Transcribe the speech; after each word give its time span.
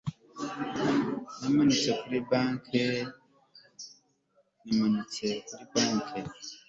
Namanutse 1.39 1.89
kuri 1.99 2.17
banki 2.29 2.83